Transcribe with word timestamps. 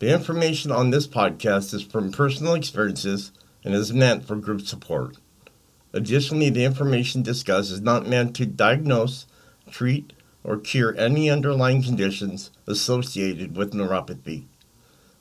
The 0.00 0.12
information 0.12 0.72
on 0.72 0.90
this 0.90 1.06
podcast 1.06 1.72
is 1.72 1.82
from 1.82 2.10
personal 2.10 2.54
experiences 2.54 3.30
and 3.62 3.74
is 3.74 3.92
meant 3.92 4.26
for 4.26 4.34
group 4.34 4.62
support. 4.62 5.18
Additionally, 5.92 6.50
the 6.50 6.64
information 6.64 7.22
discussed 7.22 7.70
is 7.70 7.80
not 7.80 8.08
meant 8.08 8.34
to 8.36 8.44
diagnose, 8.44 9.26
treat, 9.70 10.12
or 10.42 10.58
cure 10.58 10.96
any 10.98 11.30
underlying 11.30 11.80
conditions 11.80 12.50
associated 12.66 13.56
with 13.56 13.72
neuropathy. 13.72 14.46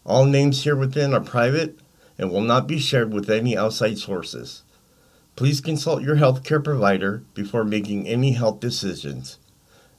All 0.06 0.26
names 0.26 0.64
here 0.64 0.76
within 0.76 1.14
are 1.14 1.22
private 1.22 1.78
and 2.18 2.32
will 2.32 2.42
not 2.42 2.68
be 2.68 2.80
shared 2.80 3.14
with 3.14 3.30
any 3.30 3.56
outside 3.56 4.00
sources. 4.00 4.64
Please 5.36 5.62
consult 5.62 6.02
your 6.02 6.16
healthcare 6.16 6.64
provider 6.64 7.24
before 7.36 7.64
making 7.64 8.08
any 8.08 8.32
health 8.32 8.60
decisions. 8.60 9.38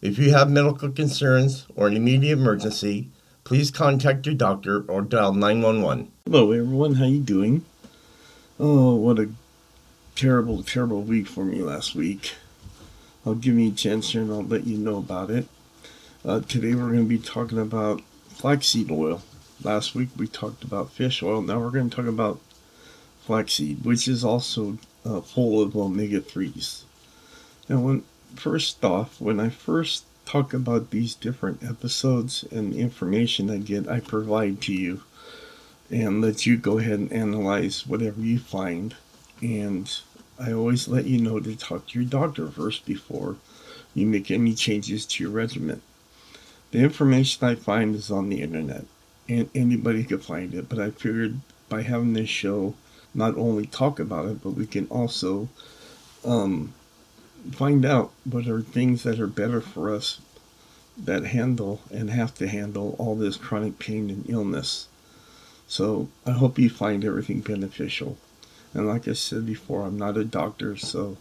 If 0.02 0.18
you 0.18 0.32
have 0.32 0.50
medical 0.50 0.90
concerns 0.90 1.66
or 1.76 1.86
an 1.86 1.96
immediate 1.96 2.38
emergency, 2.38 3.10
please 3.44 3.70
contact 3.70 4.24
your 4.24 4.34
doctor 4.34 4.84
or 4.88 5.02
dial 5.02 5.34
911. 5.34 6.10
Hello 6.24 6.50
everyone, 6.52 6.94
how 6.94 7.04
you 7.04 7.20
doing? 7.20 7.62
Oh, 8.58 8.94
what 8.94 9.18
a 9.18 9.28
terrible, 10.16 10.62
terrible 10.62 11.02
week 11.02 11.26
for 11.26 11.44
me 11.44 11.60
last 11.60 11.94
week. 11.94 12.36
I'll 13.26 13.34
give 13.34 13.58
you 13.58 13.68
a 13.68 13.74
chance 13.74 14.12
here 14.12 14.22
and 14.22 14.32
I'll 14.32 14.42
let 14.42 14.66
you 14.66 14.78
know 14.78 14.96
about 14.96 15.30
it. 15.30 15.46
Uh, 16.24 16.40
today 16.40 16.74
we're 16.74 16.88
going 16.88 17.00
to 17.00 17.04
be 17.04 17.18
talking 17.18 17.58
about 17.58 18.00
flaxseed 18.28 18.90
oil. 18.90 19.20
Last 19.62 19.94
week 19.94 20.08
we 20.16 20.26
talked 20.26 20.64
about 20.64 20.90
fish 20.90 21.22
oil. 21.22 21.42
Now 21.42 21.60
we're 21.60 21.70
going 21.70 21.90
to 21.90 21.96
talk 21.96 22.06
about 22.06 22.40
flaxseed, 23.26 23.84
which 23.84 24.08
is 24.08 24.24
also 24.24 24.78
uh, 25.04 25.20
full 25.20 25.60
of 25.60 25.76
omega 25.76 26.22
3s. 26.22 26.84
Now, 27.68 27.80
when 27.80 28.04
first 28.36 28.82
off, 28.82 29.20
when 29.20 29.38
I 29.38 29.50
first 29.50 30.04
talk 30.24 30.54
about 30.54 30.90
these 30.90 31.14
different 31.14 31.62
episodes 31.62 32.44
and 32.50 32.74
information 32.74 33.50
I 33.50 33.58
get, 33.58 33.88
I 33.88 34.00
provide 34.00 34.60
to 34.62 34.72
you 34.72 35.02
and 35.90 36.20
let 36.20 36.46
you 36.46 36.56
go 36.56 36.78
ahead 36.78 36.98
and 36.98 37.12
analyze 37.12 37.86
whatever 37.86 38.20
you 38.20 38.38
find. 38.38 38.94
And 39.42 39.90
I 40.38 40.52
always 40.52 40.88
let 40.88 41.04
you 41.04 41.20
know 41.20 41.40
to 41.40 41.54
talk 41.56 41.88
to 41.88 42.00
your 42.00 42.08
doctor 42.08 42.48
first 42.48 42.86
before 42.86 43.36
you 43.94 44.06
make 44.06 44.30
any 44.30 44.54
changes 44.54 45.06
to 45.06 45.22
your 45.22 45.32
regimen. 45.32 45.80
The 46.72 46.80
information 46.80 47.46
I 47.46 47.54
find 47.54 47.94
is 47.94 48.10
on 48.10 48.28
the 48.28 48.42
internet, 48.42 48.84
and 49.28 49.48
anybody 49.54 50.02
can 50.02 50.18
find 50.18 50.52
it. 50.54 50.68
But 50.68 50.80
I 50.80 50.90
figured 50.90 51.40
by 51.68 51.82
having 51.82 52.14
this 52.14 52.28
show, 52.28 52.74
not 53.14 53.36
only 53.36 53.66
talk 53.66 54.00
about 54.00 54.26
it, 54.26 54.42
but 54.42 54.50
we 54.50 54.66
can 54.66 54.86
also 54.88 55.48
um, 56.24 56.74
find 57.52 57.84
out 57.84 58.12
what 58.24 58.46
are 58.46 58.60
things 58.60 59.02
that 59.02 59.20
are 59.20 59.26
better 59.26 59.60
for 59.60 59.92
us 59.94 60.20
that 60.96 61.24
handle 61.26 61.80
and 61.90 62.10
have 62.10 62.34
to 62.34 62.48
handle 62.48 62.94
all 62.98 63.16
this 63.16 63.36
chronic 63.36 63.78
pain 63.78 64.10
and 64.10 64.28
illness. 64.28 64.88
So 65.66 66.08
I 66.24 66.32
hope 66.32 66.58
you 66.58 66.70
find 66.70 67.04
everything 67.04 67.40
beneficial. 67.40 68.16
And 68.72 68.86
like 68.86 69.08
I 69.08 69.12
said 69.12 69.46
before, 69.46 69.82
I'm 69.82 69.98
not 69.98 70.16
a 70.16 70.24
doctor, 70.24 70.76
so 70.76 71.16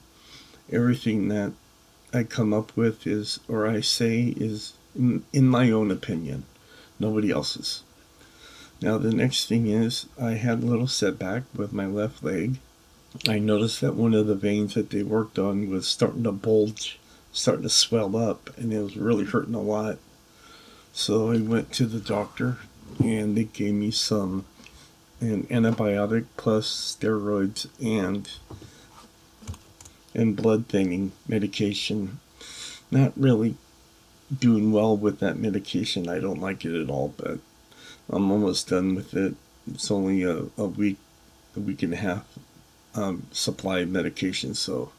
everything 0.72 1.28
that 1.30 1.54
I 2.14 2.24
come 2.24 2.54
up 2.54 2.76
with 2.76 3.08
is, 3.08 3.40
or 3.48 3.68
I 3.68 3.82
say, 3.82 4.34
is 4.38 4.74
in, 4.96 5.24
in 5.34 5.48
my 5.48 5.72
own 5.72 5.92
opinion, 5.92 6.46
nobody 7.00 7.32
else's. 7.32 7.84
Now, 8.82 8.98
the 8.98 9.14
next 9.14 9.48
thing 9.48 9.68
is, 9.68 10.08
I 10.20 10.32
had 10.32 10.62
a 10.62 10.66
little 10.66 10.88
setback 10.88 11.44
with 11.56 11.74
my 11.74 11.86
left 11.86 12.24
leg 12.24 12.60
I 13.30 13.38
noticed 13.38 13.80
that 13.82 13.94
one 13.94 14.16
of 14.16 14.26
the 14.26 14.36
veins 14.36 14.74
that 14.74 14.90
they 14.90 15.04
worked 15.04 15.38
on 15.38 15.70
was 15.70 15.88
starting 15.88 16.24
to 16.24 16.32
bulge, 16.32 17.00
starting 17.32 17.62
to 17.62 17.70
swell 17.70 18.18
up, 18.18 18.50
and 18.58 18.74
it 18.74 18.82
was 18.82 18.98
really 18.98 19.24
hurting 19.24 19.54
a 19.54 19.62
lot. 19.62 20.00
So 20.94 21.32
I 21.32 21.38
went 21.38 21.72
to 21.74 21.86
the 21.86 22.00
doctor, 22.00 22.58
and 23.00 23.38
they 23.38 23.44
gave 23.44 23.76
me 23.76 23.92
some 23.92 24.46
an 25.22 25.44
antibiotic 25.44 26.26
plus 26.38 26.98
steroids 27.00 27.68
and 27.82 28.30
and 30.16 30.36
blood 30.36 30.66
thinning 30.68 31.12
medication. 31.28 32.20
Not 32.90 33.14
really 33.16 33.56
doing 34.38 34.72
well 34.72 34.98
with 34.98 35.20
that 35.20 35.38
medication. 35.38 36.10
I 36.10 36.20
don't 36.20 36.42
like 36.42 36.66
it 36.66 36.76
at 36.76 36.90
all, 36.90 37.14
but 37.16 37.40
I'm 38.10 38.32
almost 38.32 38.70
done 38.70 38.96
with 38.96 39.14
it. 39.14 39.36
It's 39.72 39.92
only 39.92 40.24
a, 40.24 40.46
a 40.58 40.66
week, 40.66 40.98
a 41.56 41.60
week 41.60 41.84
and 41.84 41.94
a 41.94 41.98
half 41.98 42.26
um, 42.96 43.28
supply 43.32 43.80
of 43.80 43.90
medication. 43.90 44.54
So 44.54 44.92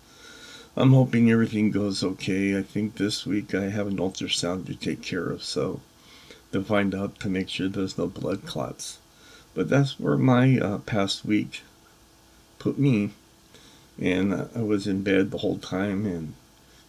I'm 0.77 0.93
hoping 0.93 1.31
everything 1.31 1.71
goes 1.71 2.03
okay. 2.03 2.59
I 2.59 2.63
think 2.63 2.97
this 2.97 3.25
week 3.25 3.55
I 3.55 3.71
have 3.71 3.87
an 3.87 3.99
ultrasound 3.99 4.67
to 4.67 4.75
take 4.75 5.03
care 5.03 5.27
of, 5.27 5.43
so 5.43 5.81
to 6.53 6.63
find 6.63 6.95
out 6.95 7.21
to 7.21 7.29
make 7.29 7.49
sure 7.49 7.69
there's 7.69 7.99
no 7.99 8.07
blood 8.07 8.45
clots. 8.45 8.99
But 9.55 9.69
that's 9.69 10.01
where 10.01 10.17
my 10.17 10.59
uh, 10.59 10.79
past 10.79 11.25
week 11.25 11.63
put 12.59 12.79
me, 12.79 13.11
and 14.01 14.49
I 14.55 14.63
was 14.63 14.87
in 14.87 15.03
bed 15.03 15.31
the 15.31 15.39
whole 15.39 15.59
time 15.59 16.07
and 16.07 16.35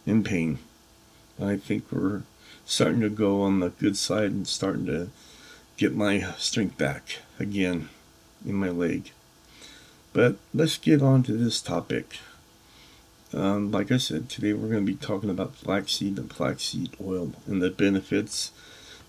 in 0.04 0.24
pain. 0.24 0.58
I 1.40 1.56
think 1.56 1.92
we're 1.92 2.22
starting 2.64 3.02
to 3.02 3.10
go 3.10 3.42
on 3.42 3.60
the 3.60 3.68
good 3.68 3.96
side 3.96 4.32
and 4.32 4.48
starting 4.48 4.86
to 4.86 5.10
get 5.76 5.94
my 5.94 6.32
strength 6.38 6.76
back 6.76 7.18
again 7.38 7.88
in 8.44 8.54
my 8.54 8.70
leg. 8.70 9.12
But 10.16 10.36
let's 10.54 10.78
get 10.78 11.02
on 11.02 11.24
to 11.24 11.32
this 11.32 11.60
topic. 11.60 12.20
Um, 13.34 13.70
like 13.70 13.92
I 13.92 13.98
said, 13.98 14.30
today 14.30 14.54
we're 14.54 14.70
going 14.70 14.86
to 14.86 14.92
be 14.92 14.96
talking 14.96 15.28
about 15.28 15.56
flaxseed 15.56 16.16
and 16.16 16.32
flaxseed 16.32 16.96
oil 17.04 17.32
and 17.46 17.60
the 17.60 17.68
benefits 17.68 18.50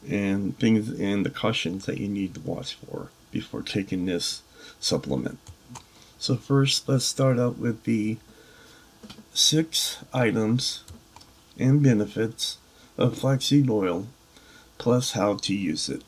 and 0.06 0.60
things 0.60 0.90
and 1.00 1.26
the 1.26 1.30
cautions 1.30 1.86
that 1.86 1.98
you 1.98 2.10
need 2.10 2.34
to 2.34 2.42
watch 2.42 2.74
for 2.74 3.08
before 3.32 3.62
taking 3.62 4.06
this 4.06 4.42
supplement. 4.82 5.40
So, 6.20 6.36
first, 6.36 6.90
let's 6.90 7.06
start 7.06 7.40
out 7.40 7.58
with 7.58 7.86
the 7.86 8.18
six 9.34 10.04
items 10.14 10.84
and 11.58 11.82
benefits 11.82 12.58
of 12.98 13.18
flaxseed 13.18 13.70
oil 13.70 14.08
plus 14.78 15.14
how 15.14 15.36
to 15.36 15.56
use 15.56 15.88
it. 15.88 16.04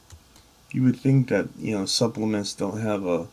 You 0.74 0.84
would 0.84 1.00
think 1.00 1.30
that, 1.30 1.48
you 1.58 1.78
know, 1.78 1.86
supplements 1.86 2.54
don't 2.54 2.82
have 2.82 3.06
a 3.06 3.30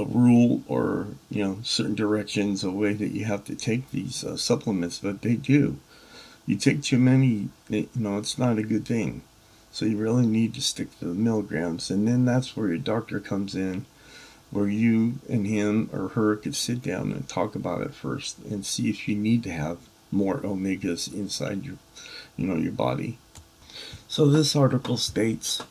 a 0.00 0.04
rule 0.04 0.62
or 0.66 1.08
you 1.30 1.44
know 1.44 1.58
certain 1.62 1.94
directions 1.94 2.64
a 2.64 2.70
way 2.70 2.92
that 2.94 3.12
you 3.12 3.24
have 3.24 3.44
to 3.44 3.54
take 3.54 3.90
these 3.90 4.24
uh, 4.24 4.36
supplements 4.36 4.98
but 4.98 5.22
they 5.22 5.34
do. 5.34 5.78
You 6.46 6.56
take 6.56 6.82
too 6.82 6.98
many 6.98 7.50
you 7.68 7.88
know 7.94 8.18
it's 8.18 8.38
not 8.38 8.58
a 8.58 8.62
good 8.62 8.86
thing. 8.86 9.22
So 9.72 9.84
you 9.84 9.96
really 9.96 10.26
need 10.26 10.54
to 10.54 10.60
stick 10.60 10.98
to 10.98 11.04
the 11.04 11.14
milligrams. 11.14 11.90
And 11.92 12.08
then 12.08 12.24
that's 12.24 12.56
where 12.56 12.66
your 12.68 12.78
doctor 12.78 13.20
comes 13.20 13.54
in 13.54 13.86
where 14.50 14.68
you 14.68 15.20
and 15.28 15.46
him 15.46 15.88
or 15.92 16.08
her 16.08 16.36
could 16.36 16.56
sit 16.56 16.82
down 16.82 17.12
and 17.12 17.28
talk 17.28 17.54
about 17.54 17.82
it 17.82 17.94
first 17.94 18.38
and 18.40 18.66
see 18.66 18.90
if 18.90 19.06
you 19.06 19.14
need 19.14 19.44
to 19.44 19.50
have 19.50 19.78
more 20.10 20.38
omegas 20.38 21.12
inside 21.12 21.64
your 21.64 21.76
you 22.36 22.46
know 22.46 22.56
your 22.56 22.72
body. 22.72 23.18
So 24.08 24.26
this 24.26 24.56
article 24.56 24.96
states 24.96 25.62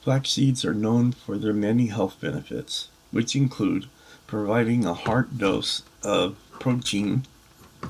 flax 0.00 0.30
seeds 0.30 0.64
are 0.64 0.74
known 0.74 1.12
for 1.12 1.38
their 1.38 1.52
many 1.52 1.86
health 1.86 2.20
benefits 2.20 2.88
which 3.14 3.36
include 3.36 3.86
providing 4.26 4.84
a 4.84 4.92
heart 4.92 5.38
dose 5.38 5.82
of 6.02 6.34
protein 6.58 7.24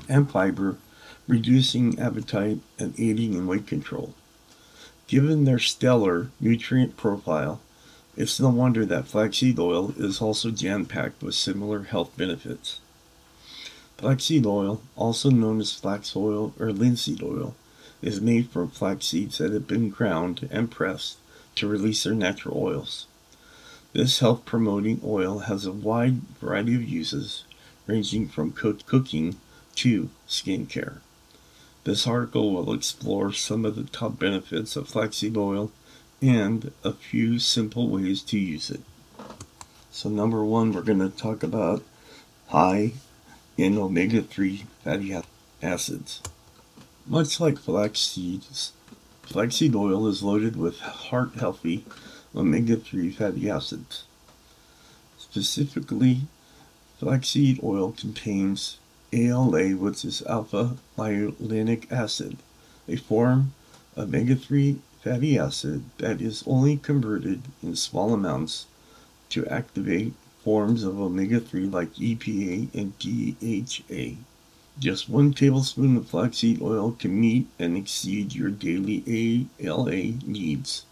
and 0.07 0.29
fiber, 0.29 0.77
reducing 1.27 1.97
appetite, 1.99 2.59
and 2.77 2.93
aiding 2.99 3.33
in 3.33 3.47
weight 3.47 3.65
control. 3.65 4.13
Given 5.07 5.45
their 5.45 5.57
stellar 5.57 6.29
nutrient 6.39 6.95
profile, 6.95 7.59
it's 8.15 8.39
no 8.39 8.49
wonder 8.49 8.85
that 8.85 9.07
flaxseed 9.07 9.57
oil 9.57 9.95
is 9.97 10.21
also 10.21 10.51
jam 10.51 10.85
packed 10.85 11.23
with 11.23 11.33
similar 11.33 11.83
health 11.83 12.15
benefits. 12.15 12.79
Flaxseed 13.97 14.45
oil, 14.45 14.83
also 14.95 15.31
known 15.31 15.59
as 15.59 15.73
flax 15.73 16.15
oil 16.15 16.53
or 16.59 16.71
linseed 16.71 17.23
oil, 17.23 17.55
is 18.03 18.21
made 18.21 18.49
from 18.51 18.69
flax 18.69 19.07
seeds 19.07 19.39
that 19.39 19.53
have 19.53 19.67
been 19.67 19.89
ground 19.89 20.47
and 20.51 20.69
pressed 20.69 21.17
to 21.55 21.67
release 21.67 22.03
their 22.03 22.13
natural 22.13 22.61
oils. 22.61 23.07
This 23.95 24.19
health 24.19 24.43
promoting 24.43 24.99
oil 25.05 25.39
has 25.47 25.65
a 25.65 25.71
wide 25.71 26.23
variety 26.41 26.75
of 26.75 26.83
uses, 26.83 27.45
ranging 27.87 28.27
from 28.27 28.51
cooking 28.51 29.37
to 29.75 30.09
skincare. 30.27 30.97
This 31.85 32.05
article 32.05 32.51
will 32.51 32.73
explore 32.73 33.31
some 33.31 33.63
of 33.63 33.77
the 33.77 33.85
top 33.85 34.19
benefits 34.19 34.75
of 34.75 34.89
flaxseed 34.89 35.37
oil 35.37 35.71
and 36.21 36.73
a 36.83 36.91
few 36.91 37.39
simple 37.39 37.87
ways 37.87 38.21
to 38.23 38.37
use 38.37 38.69
it. 38.69 38.81
So, 39.91 40.09
number 40.09 40.43
one, 40.43 40.73
we're 40.73 40.81
going 40.81 40.99
to 40.99 41.07
talk 41.07 41.41
about 41.41 41.81
high 42.49 42.95
in 43.55 43.77
omega 43.77 44.21
3 44.21 44.65
fatty 44.83 45.17
acids. 45.63 46.21
Much 47.07 47.39
like 47.39 47.57
flax 47.57 48.01
seeds, 48.01 48.73
flaxseed 49.21 49.73
oil 49.73 50.05
is 50.05 50.21
loaded 50.21 50.57
with 50.57 50.81
heart 50.81 51.35
healthy 51.35 51.85
omega 52.35 52.75
3 52.75 53.11
fatty 53.11 53.49
acids. 53.49 54.03
Specifically, 55.17 56.21
flaxseed 56.99 57.59
oil 57.63 57.91
contains 57.91 58.77
ALA, 59.13 59.71
which 59.71 60.03
is 60.03 60.21
alpha 60.23 60.77
linolenic 60.97 61.91
acid, 61.91 62.37
a 62.87 62.95
form 62.97 63.53
of 63.95 64.09
omega 64.09 64.35
3 64.35 64.79
fatty 65.01 65.37
acid 65.37 65.83
that 65.99 66.19
is 66.19 66.43
only 66.45 66.77
converted 66.77 67.43
in 67.63 67.75
small 67.75 68.13
amounts 68.13 68.65
to 69.29 69.45
activate 69.47 70.13
forms 70.43 70.83
of 70.83 70.99
omega 70.99 71.39
3 71.39 71.67
like 71.67 71.93
EPA 71.95 72.67
and 72.73 72.97
DHA. 72.99 74.21
Just 74.77 75.07
one 75.07 75.33
tablespoon 75.33 75.95
of 75.95 76.07
flaxseed 76.07 76.61
oil 76.61 76.91
can 76.91 77.19
meet 77.19 77.47
and 77.57 77.77
exceed 77.77 78.35
your 78.35 78.49
daily 78.49 79.47
ALA 79.59 80.13
needs. 80.25 80.85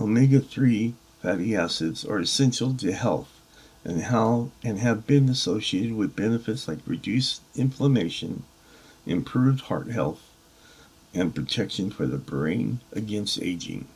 Omega 0.00 0.38
3 0.38 0.94
fatty 1.20 1.56
acids 1.56 2.04
are 2.04 2.20
essential 2.20 2.72
to 2.72 2.92
health 2.92 3.40
and 3.84 4.02
how 4.02 4.48
and 4.62 4.78
have 4.78 5.08
been 5.08 5.28
associated 5.28 5.92
with 5.92 6.14
benefits 6.14 6.68
like 6.68 6.78
reduced 6.86 7.40
inflammation, 7.56 8.44
improved 9.06 9.62
heart 9.62 9.88
health, 9.88 10.22
and 11.12 11.34
protection 11.34 11.90
for 11.90 12.06
the 12.06 12.16
brain 12.16 12.78
against 12.92 13.42
aging. 13.42 13.88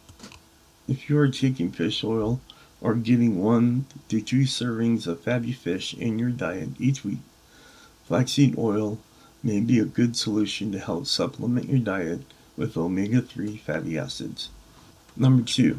If 0.89 1.09
you 1.09 1.17
are 1.19 1.29
taking 1.29 1.71
fish 1.71 2.03
oil 2.03 2.41
or 2.81 2.95
getting 2.95 3.41
one 3.41 3.87
to 4.09 4.21
two 4.21 4.41
servings 4.41 5.07
of 5.07 5.21
fatty 5.21 5.53
fish 5.53 5.95
in 5.95 6.19
your 6.19 6.31
diet 6.31 6.71
each 6.81 7.05
week, 7.05 7.21
flaxseed 8.09 8.59
oil 8.59 8.99
may 9.41 9.61
be 9.61 9.79
a 9.79 9.85
good 9.85 10.17
solution 10.17 10.73
to 10.73 10.81
help 10.81 11.07
supplement 11.07 11.69
your 11.69 11.79
diet 11.79 12.23
with 12.57 12.77
omega 12.77 13.23
3 13.23 13.57
fatty 13.59 13.97
acids. 13.97 14.49
Number 15.17 15.45
two, 15.45 15.79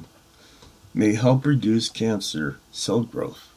may 0.94 1.16
help 1.16 1.46
reduce 1.46 1.90
cancer 1.90 2.58
cell 2.72 3.02
growth. 3.02 3.50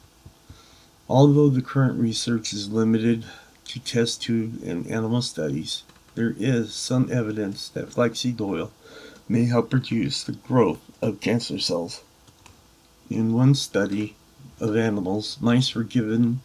Although 1.08 1.50
the 1.50 1.62
current 1.62 2.00
research 2.00 2.52
is 2.52 2.72
limited 2.72 3.24
to 3.66 3.80
test 3.80 4.22
tube 4.22 4.62
and 4.64 4.86
animal 4.86 5.20
studies, 5.20 5.82
there 6.14 6.34
is 6.38 6.74
some 6.74 7.12
evidence 7.12 7.68
that 7.68 7.92
flaxseed 7.92 8.40
oil 8.40 8.72
may 9.28 9.44
help 9.44 9.72
reduce 9.72 10.24
the 10.24 10.32
growth 10.32 10.80
of 11.02 11.20
cancer 11.20 11.58
cells. 11.58 12.02
In 13.10 13.34
one 13.34 13.54
study 13.54 14.16
of 14.58 14.74
animals, 14.74 15.36
mice 15.40 15.74
were 15.74 15.84
given 15.84 16.40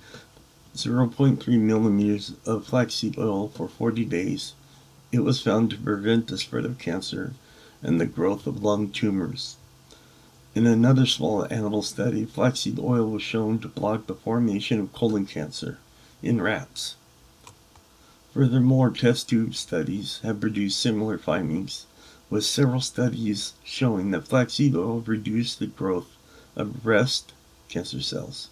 0.3 0.75 1.47
millimeters 1.59 2.33
of 2.45 2.65
flaxseed 2.65 3.17
oil 3.17 3.47
for 3.47 3.67
40 3.67 4.03
days. 4.05 4.53
It 5.11 5.19
was 5.19 5.41
found 5.41 5.69
to 5.69 5.77
prevent 5.77 6.27
the 6.27 6.37
spread 6.37 6.65
of 6.65 6.79
cancer 6.79 7.33
and 7.81 7.99
the 7.99 8.05
growth 8.05 8.45
of 8.45 8.61
lung 8.63 8.89
tumors. 8.89 9.55
In 10.53 10.67
another 10.67 11.05
small 11.05 11.45
animal 11.45 11.81
study, 11.81 12.25
flaxseed 12.25 12.77
oil 12.77 13.09
was 13.09 13.21
shown 13.21 13.59
to 13.59 13.69
block 13.69 14.07
the 14.07 14.15
formation 14.15 14.81
of 14.81 14.91
colon 14.91 15.25
cancer 15.25 15.77
in 16.21 16.41
rats. 16.41 16.95
Furthermore, 18.33 18.89
test 18.89 19.29
tube 19.29 19.55
studies 19.55 20.19
have 20.23 20.41
produced 20.41 20.77
similar 20.77 21.17
findings, 21.17 21.85
with 22.29 22.43
several 22.43 22.81
studies 22.81 23.53
showing 23.63 24.11
that 24.11 24.27
flaxseed 24.27 24.75
oil 24.75 24.99
reduced 24.99 25.59
the 25.59 25.67
growth 25.67 26.17
of 26.57 26.83
breast 26.83 27.31
cancer 27.69 28.01
cells. 28.01 28.49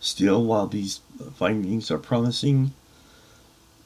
Still, 0.00 0.42
while 0.44 0.66
these 0.66 1.00
findings 1.36 1.92
are 1.92 1.98
promising, 1.98 2.72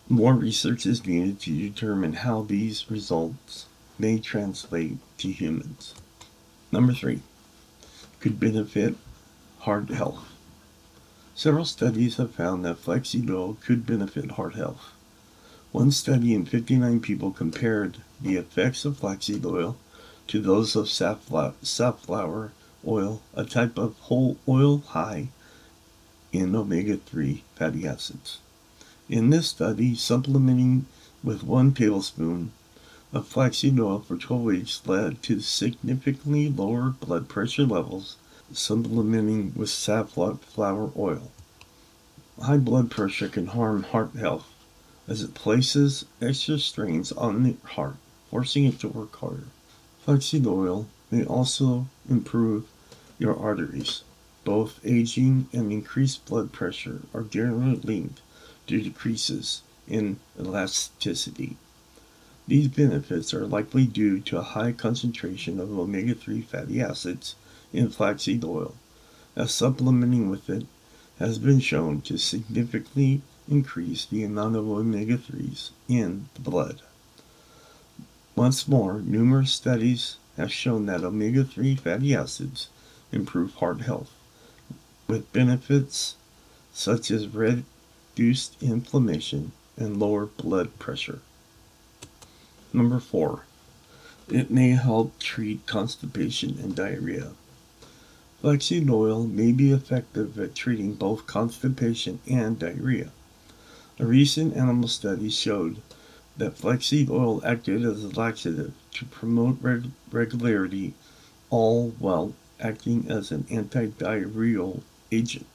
more 0.08 0.32
research 0.32 0.87
is 0.87 1.05
needed 1.05 1.41
to 1.41 1.50
determine 1.50 2.14
how 2.14 2.41
these 2.41 2.91
results 2.91 3.67
may 3.99 4.19
translate 4.19 4.96
to 5.19 5.31
humans. 5.31 5.94
Number 6.73 6.94
three 6.94 7.20
could 8.25 8.41
benefit 8.41 8.97
heart 9.59 9.91
health. 9.91 10.32
Several 11.35 11.67
studies 11.67 12.17
have 12.17 12.31
found 12.31 12.65
that 12.65 12.79
flaxseed 12.79 13.29
oil 13.29 13.59
could 13.62 13.85
benefit 13.85 14.31
heart 14.31 14.55
health. 14.55 14.93
One 15.73 15.91
study 15.91 16.32
in 16.32 16.47
59 16.47 17.00
people 17.00 17.32
compared 17.32 17.99
the 18.19 18.37
effects 18.37 18.87
of 18.87 18.97
flaxseed 18.97 19.44
oil 19.44 19.76
to 20.29 20.41
those 20.41 20.75
of 20.75 20.88
safflower 20.88 22.53
oil, 22.87 23.21
a 23.35 23.44
type 23.44 23.76
of 23.76 23.99
whole 23.99 24.38
oil 24.49 24.79
high 24.79 25.29
in 26.32 26.56
omega 26.56 26.97
3 26.97 27.44
fatty 27.56 27.87
acids. 27.87 28.38
In 29.06 29.29
this 29.29 29.49
study, 29.49 29.94
supplementing 29.94 30.87
with 31.23 31.43
one 31.43 31.75
tablespoon 31.75 32.53
of 33.15 33.29
flaxseed 33.29 33.79
oil 33.79 34.01
for 34.01 34.17
12 34.17 34.43
weeks 34.43 34.83
led 34.87 35.23
to 35.23 35.39
significantly 35.39 36.49
lower 36.49 36.91
blood 36.91 37.29
pressure 37.29 37.65
levels, 37.65 38.17
supplementing 38.53 39.53
with 39.55 39.71
safflower 39.71 40.91
oil. 40.97 41.31
High 42.43 42.57
blood 42.57 42.91
pressure 42.91 43.29
can 43.29 43.47
harm 43.47 43.85
heart 43.85 44.17
health 44.17 44.53
as 45.07 45.23
it 45.23 45.33
places 45.33 46.05
extra 46.21 46.59
strains 46.59 47.13
on 47.13 47.45
the 47.45 47.55
heart, 47.65 47.95
forcing 48.31 48.65
it 48.65 48.81
to 48.81 48.89
work 48.89 49.15
harder. 49.15 49.47
Flaxseed 50.05 50.45
oil 50.45 50.89
may 51.13 51.25
also 51.25 51.87
improve 52.11 52.67
your 53.21 53.39
arteries. 53.39 54.03
Both 54.43 54.81
aging 54.85 55.47
and 55.53 55.71
increased 55.71 56.27
blood 56.27 56.51
pressure 56.51 57.03
are 57.15 57.23
generally 57.23 57.77
linked 57.77 58.23
to 58.67 58.81
decreases 58.81 59.63
in 59.87 60.19
elasticity. 60.37 61.57
These 62.46 62.69
benefits 62.69 63.32
are 63.32 63.46
likely 63.46 63.87
due 63.87 64.20
to 64.20 64.37
a 64.38 64.43
high 64.43 64.73
concentration 64.73 65.58
of 65.58 65.79
omega 65.79 66.14
3 66.14 66.43
fatty 66.43 66.79
acids 66.79 67.37
in 67.73 67.88
flaxseed 67.88 68.44
oil, 68.44 68.75
as 69.35 69.55
supplementing 69.55 70.29
with 70.29 70.50
it 70.50 70.67
has 71.19 71.38
been 71.38 71.61
shown 71.61 72.02
to 72.02 72.19
significantly 72.19 73.23
increase 73.49 74.05
the 74.05 74.25
amount 74.25 74.56
of 74.56 74.69
omega 74.69 75.17
3s 75.17 75.70
in 75.89 76.29
the 76.34 76.41
blood. 76.43 76.82
Once 78.36 78.69
more, 78.69 79.01
numerous 79.01 79.53
studies 79.53 80.17
have 80.36 80.53
shown 80.53 80.84
that 80.84 81.03
omega 81.03 81.44
3 81.44 81.77
fatty 81.77 82.15
acids 82.15 82.69
improve 83.10 83.55
heart 83.55 83.81
health, 83.81 84.10
with 85.08 85.32
benefits 85.32 86.17
such 86.74 87.10
as 87.10 87.29
reduced 87.29 88.63
inflammation 88.63 89.53
and 89.79 89.98
lower 89.98 90.27
blood 90.27 90.79
pressure. 90.79 91.20
Number 92.75 92.99
four, 92.99 93.45
it 94.29 94.51
may 94.51 94.71
help 94.71 95.21
treat 95.21 95.65
constipation 95.65 96.59
and 96.59 96.75
diarrhea. 96.75 97.31
Flaxseed 98.41 98.91
oil 98.91 99.29
may 99.29 99.53
be 99.53 99.71
effective 99.71 100.37
at 100.41 100.57
treating 100.57 100.95
both 100.95 101.25
constipation 101.29 102.19
and 102.29 102.59
diarrhea. 102.59 103.13
A 104.01 104.05
recent 104.05 104.57
animal 104.57 104.89
study 104.89 105.31
showed 105.31 105.83
that 106.37 106.59
flaxseed 106.59 107.09
oil 107.09 107.41
acted 107.47 107.85
as 107.85 108.03
a 108.03 108.09
laxative 108.09 108.73
to 108.95 109.05
promote 109.05 109.59
reg- 109.61 109.93
regularity, 110.11 110.95
all 111.51 111.91
while 112.01 112.35
acting 112.59 113.09
as 113.09 113.31
an 113.31 113.45
antidiarrheal 113.45 114.81
agent. 115.13 115.47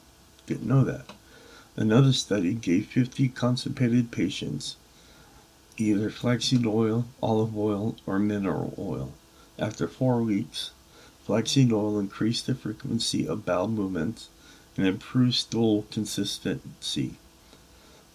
Didn't 0.48 0.70
know 0.70 0.86
that. 0.86 1.12
Another 1.76 2.14
study 2.14 2.54
gave 2.54 2.88
50 2.88 3.28
constipated 3.28 4.10
patients 4.10 4.78
either 5.80 6.10
flaxseed 6.10 6.66
oil, 6.66 7.06
olive 7.24 7.58
oil, 7.58 7.96
or 8.06 8.20
mineral 8.20 8.74
oil. 8.78 9.14
After 9.58 9.88
four 9.88 10.22
weeks, 10.22 10.72
flaxseed 11.24 11.72
oil 11.72 11.98
increased 11.98 12.48
the 12.48 12.56
frequency 12.56 13.28
of 13.28 13.46
bowel 13.46 13.68
movements 13.68 14.30
and 14.76 14.86
improved 14.86 15.36
stool 15.36 15.86
consistency. 15.90 17.16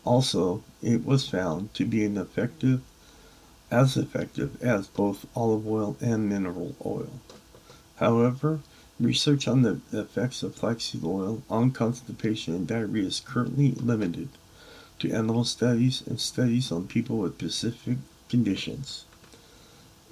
Also, 0.05 0.63
it 0.83 1.05
was 1.05 1.29
found 1.29 1.73
to 1.75 1.85
be 1.85 2.05
an 2.05 2.19
effective 2.19 2.83
as 3.71 3.97
effective 3.97 4.63
as 4.63 4.87
both 4.89 5.27
olive 5.35 5.67
oil 5.67 5.97
and 6.01 6.29
mineral 6.29 6.75
oil. 6.85 7.21
However, 7.97 8.61
research 9.01 9.49
on 9.49 9.63
the 9.63 9.81
effects 9.93 10.43
of 10.43 10.55
flaxseed 10.55 11.03
oil 11.03 11.43
on 11.49 11.71
constipation 11.71 12.55
and 12.55 12.67
diarrhea 12.67 13.07
is 13.07 13.21
currently 13.21 13.73
limited 13.73 14.29
to 14.99 15.13
animal 15.13 15.45
studies 15.45 16.03
and 16.07 16.21
studies 16.21 16.71
on 16.71 16.87
people 16.87 17.19
with 17.19 17.35
specific 17.35 17.99
conditions. 18.29 19.05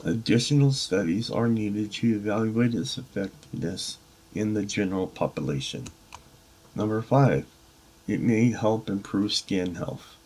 Additional 0.05 0.73
studies 0.73 1.31
are 1.31 1.49
needed 1.49 1.93
to 1.93 2.17
evaluate 2.17 2.75
its 2.75 2.99
effectiveness 2.99 3.99
in 4.35 4.55
the 4.55 4.65
general 4.65 5.07
population. 5.07 5.87
Number 6.75 7.03
five, 7.03 7.47
it 8.09 8.21
may 8.21 8.51
help 8.51 8.89
improve 8.89 9.33
skin 9.33 9.77
health. 9.77 10.17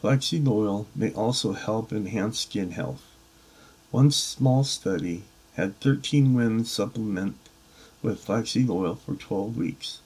Flaxseed 0.00 0.46
oil 0.46 0.86
may 0.94 1.12
also 1.12 1.52
help 1.52 1.92
enhance 1.92 2.40
skin 2.40 2.72
health. 2.72 3.02
One 3.90 4.10
small 4.10 4.64
study 4.64 5.22
had 5.54 5.78
13 5.80 6.34
women 6.34 6.64
supplement 6.64 7.36
with 8.02 8.24
flaxseed 8.24 8.68
oil 8.68 8.96
for 8.96 9.14
12 9.14 9.56
weeks. 9.56 10.00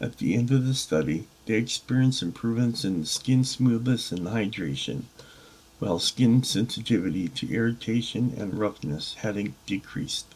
At 0.00 0.18
the 0.18 0.34
end 0.34 0.50
of 0.50 0.66
the 0.66 0.74
study, 0.74 1.26
they 1.46 1.54
experienced 1.54 2.22
improvements 2.22 2.84
in 2.84 3.04
skin 3.04 3.44
smoothness 3.44 4.10
and 4.12 4.26
hydration, 4.26 5.02
while 5.78 5.98
skin 5.98 6.42
sensitivity 6.42 7.28
to 7.28 7.52
irritation 7.52 8.32
and 8.38 8.58
roughness 8.58 9.14
had 9.14 9.52
decreased. 9.66 10.26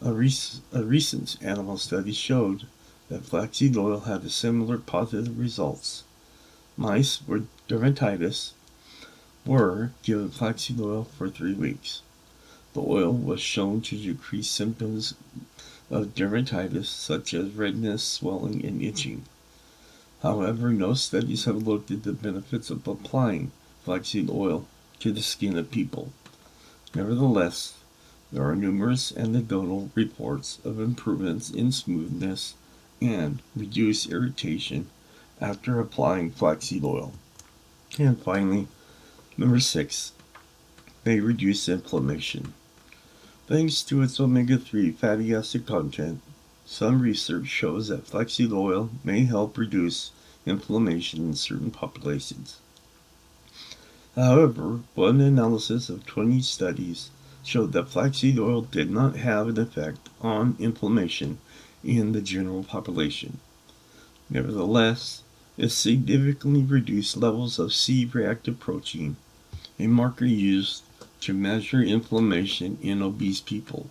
A, 0.00 0.12
rec- 0.12 0.62
a 0.72 0.84
recent 0.84 1.36
animal 1.42 1.76
study 1.76 2.12
showed 2.12 2.66
that 3.08 3.26
flaxseed 3.26 3.76
oil 3.76 4.00
had 4.00 4.30
similar 4.30 4.78
positive 4.78 5.38
results. 5.38 6.04
Mice 6.76 7.20
with 7.26 7.48
dermatitis 7.68 8.52
were 9.44 9.90
given 10.02 10.30
flaxseed 10.30 10.80
oil 10.80 11.04
for 11.04 11.28
three 11.28 11.54
weeks. 11.54 12.02
The 12.74 12.80
oil 12.80 13.12
was 13.12 13.40
shown 13.40 13.80
to 13.82 13.96
decrease 13.96 14.48
symptoms 14.48 15.14
of 15.90 16.14
dermatitis 16.14 16.86
such 16.86 17.34
as 17.34 17.52
redness, 17.52 18.02
swelling, 18.02 18.64
and 18.64 18.80
itching. 18.82 19.24
However, 20.22 20.72
no 20.72 20.94
studies 20.94 21.44
have 21.44 21.66
looked 21.66 21.90
at 21.90 22.02
the 22.02 22.12
benefits 22.12 22.70
of 22.70 22.86
applying 22.86 23.52
flaxseed 23.84 24.28
oil 24.28 24.66
to 25.00 25.12
the 25.12 25.22
skin 25.22 25.56
of 25.56 25.70
people. 25.70 26.12
Nevertheless, 26.94 27.74
there 28.32 28.42
are 28.42 28.56
numerous 28.56 29.16
anecdotal 29.16 29.90
reports 29.94 30.58
of 30.64 30.80
improvements 30.80 31.50
in 31.50 31.72
smoothness 31.72 32.54
and 33.00 33.40
reduced 33.54 34.10
irritation 34.10 34.90
after 35.40 35.78
applying 35.78 36.30
flaxseed 36.30 36.84
oil. 36.84 37.12
And 37.98 38.20
finally, 38.20 38.66
number 39.36 39.60
six, 39.60 40.12
they 41.04 41.20
reduce 41.20 41.68
inflammation. 41.68 42.54
Thanks 43.46 43.82
to 43.84 44.02
its 44.02 44.20
omega 44.20 44.58
3 44.58 44.90
fatty 44.92 45.34
acid 45.34 45.64
content, 45.64 46.20
some 46.70 47.00
research 47.00 47.46
shows 47.46 47.88
that 47.88 48.06
flaxseed 48.06 48.52
oil 48.52 48.90
may 49.02 49.24
help 49.24 49.56
reduce 49.56 50.10
inflammation 50.44 51.20
in 51.20 51.34
certain 51.34 51.70
populations. 51.70 52.58
However, 54.14 54.80
one 54.94 55.22
analysis 55.22 55.88
of 55.88 56.04
20 56.04 56.42
studies 56.42 57.08
showed 57.42 57.72
that 57.72 57.88
flaxseed 57.88 58.38
oil 58.38 58.60
did 58.60 58.90
not 58.90 59.16
have 59.16 59.48
an 59.48 59.58
effect 59.58 60.10
on 60.20 60.56
inflammation 60.58 61.38
in 61.82 62.12
the 62.12 62.20
general 62.20 62.62
population. 62.62 63.38
Nevertheless, 64.28 65.22
it 65.56 65.70
significantly 65.70 66.62
reduced 66.62 67.16
levels 67.16 67.58
of 67.58 67.72
C 67.72 68.04
reactive 68.04 68.60
protein, 68.60 69.16
a 69.78 69.86
marker 69.86 70.26
used 70.26 70.82
to 71.22 71.32
measure 71.32 71.80
inflammation 71.80 72.76
in 72.82 73.00
obese 73.00 73.40
people. 73.40 73.88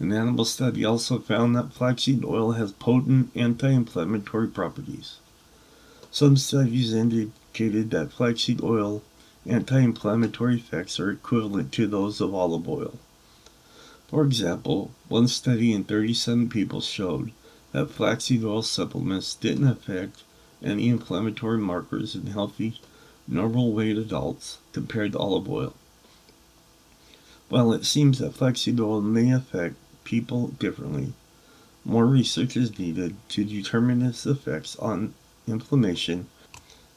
An 0.00 0.12
animal 0.12 0.46
study 0.46 0.82
also 0.82 1.18
found 1.18 1.54
that 1.54 1.74
flaxseed 1.74 2.24
oil 2.24 2.52
has 2.52 2.72
potent 2.72 3.30
anti 3.34 3.68
inflammatory 3.68 4.48
properties. 4.48 5.18
Some 6.10 6.38
studies 6.38 6.94
indicated 6.94 7.90
that 7.90 8.10
flaxseed 8.10 8.62
oil 8.62 9.02
anti 9.44 9.78
inflammatory 9.78 10.56
effects 10.56 10.98
are 10.98 11.10
equivalent 11.10 11.70
to 11.72 11.86
those 11.86 12.18
of 12.22 12.34
olive 12.34 12.66
oil. 12.66 12.98
For 14.08 14.24
example, 14.24 14.90
one 15.08 15.28
study 15.28 15.74
in 15.74 15.84
37 15.84 16.48
people 16.48 16.80
showed 16.80 17.32
that 17.72 17.90
flaxseed 17.90 18.42
oil 18.42 18.62
supplements 18.62 19.34
didn't 19.34 19.68
affect 19.68 20.22
any 20.62 20.88
inflammatory 20.88 21.58
markers 21.58 22.14
in 22.14 22.28
healthy, 22.28 22.80
normal 23.28 23.74
weight 23.74 23.98
adults 23.98 24.60
compared 24.72 25.12
to 25.12 25.18
olive 25.18 25.46
oil. 25.46 25.74
While 27.50 27.74
it 27.74 27.84
seems 27.84 28.18
that 28.20 28.32
flaxseed 28.32 28.80
oil 28.80 29.02
may 29.02 29.30
affect 29.30 29.76
people 30.10 30.48
differently, 30.58 31.12
more 31.84 32.04
research 32.04 32.56
is 32.56 32.80
needed 32.80 33.14
to 33.28 33.44
determine 33.44 34.02
its 34.02 34.26
effects 34.26 34.74
on 34.80 35.14
inflammation. 35.46 36.26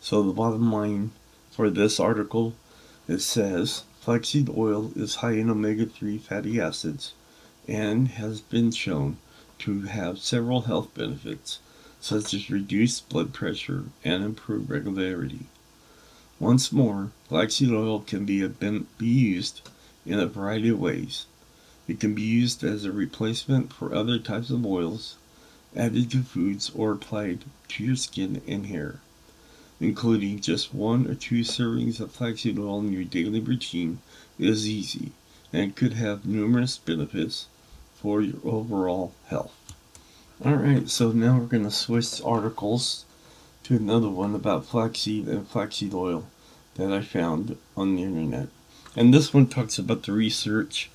So 0.01 0.24
the 0.24 0.34
bottom 0.34 0.72
line 0.72 1.12
for 1.51 1.70
this 1.70 2.00
article 2.00 2.55
it 3.08 3.20
says 3.20 3.84
flaxseed 4.01 4.50
oil 4.50 4.91
is 4.96 5.15
high 5.15 5.34
in 5.34 5.51
omega-3 5.51 6.20
fatty 6.22 6.60
acids 6.60 7.13
and 7.67 8.08
has 8.08 8.41
been 8.41 8.72
shown 8.72 9.17
to 9.60 9.82
have 9.82 10.17
several 10.17 10.62
health 10.62 10.91
benefits 10.96 11.60
such 12.01 12.34
as 12.34 12.50
reduced 12.50 13.10
blood 13.10 13.32
pressure 13.32 13.84
and 14.03 14.24
improved 14.24 14.72
regularity. 14.72 15.46
Once 16.39 16.72
more, 16.72 17.12
flaxseed 17.29 17.72
oil 17.72 18.00
can 18.00 18.25
be, 18.25 18.43
be 18.98 19.05
used 19.05 19.62
in 20.03 20.20
a 20.20 20.25
variety 20.25 20.70
of 20.70 20.79
ways. 20.79 21.27
It 21.85 21.99
can 21.99 22.15
be 22.15 22.21
used 22.21 22.63
as 22.63 22.85
a 22.85 22.91
replacement 22.91 23.73
for 23.73 23.93
other 23.93 24.17
types 24.17 24.49
of 24.49 24.65
oils, 24.65 25.15
added 25.75 26.11
to 26.11 26.23
foods, 26.23 26.71
or 26.73 26.93
applied 26.93 27.43
to 27.69 27.83
your 27.83 27.97
skin 27.97 28.41
and 28.47 28.67
hair. 28.67 29.01
Including 29.81 30.39
just 30.39 30.73
one 30.73 31.07
or 31.07 31.15
two 31.15 31.41
servings 31.41 31.99
of 31.99 32.11
flaxseed 32.11 32.57
oil 32.57 32.79
in 32.79 32.93
your 32.93 33.03
daily 33.03 33.41
routine 33.41 33.99
is 34.39 34.67
easy 34.67 35.11
and 35.51 35.75
could 35.75 35.93
have 35.93 36.25
numerous 36.25 36.77
benefits 36.77 37.47
for 37.95 38.21
your 38.21 38.39
overall 38.45 39.13
health. 39.27 39.53
Alright, 40.45 40.89
so 40.89 41.11
now 41.11 41.37
we're 41.37 41.45
going 41.45 41.63
to 41.63 41.71
switch 41.71 42.21
articles 42.21 43.05
to 43.63 43.75
another 43.75 44.09
one 44.09 44.35
about 44.35 44.65
flaxseed 44.65 45.27
and 45.27 45.47
flaxseed 45.47 45.93
oil 45.93 46.27
that 46.75 46.91
I 46.91 47.01
found 47.01 47.57
on 47.75 47.95
the 47.95 48.03
internet. 48.03 48.47
And 48.95 49.13
this 49.13 49.33
one 49.33 49.47
talks 49.47 49.77
about 49.77 50.03
the 50.03 50.11
research 50.11 50.89